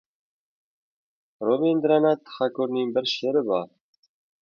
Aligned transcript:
Robindranat 1.49 2.33
Thakurning 2.39 2.93
bir 2.99 3.11
she’ri 3.15 3.49
bor. 3.53 3.73